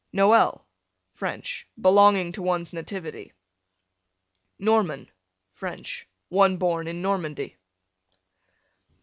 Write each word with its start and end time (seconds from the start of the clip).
Noel, 0.11 0.65
French, 1.13 1.67
belonging 1.79 2.31
to 2.31 2.41
one's 2.41 2.73
nativity. 2.73 3.33
Norman, 4.57 5.11
French, 5.51 6.07
one 6.27 6.57
born 6.57 6.87
in 6.87 7.03
Normandy. 7.03 7.55